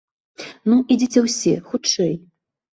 [0.71, 2.13] Ну, ідзіце ўсе, хутчэй!